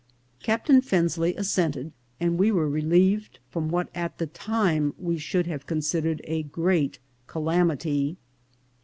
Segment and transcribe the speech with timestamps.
[0.41, 5.67] Captain Fensley assented, and we were relieved from what at the time we should have
[5.67, 8.17] considered a great calamity.